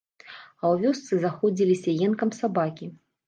А 0.19 0.63
ў 0.73 0.85
вёсцы 0.85 1.19
заходзіліся 1.27 1.89
енкам 2.07 2.33
сабакі. 2.39 2.91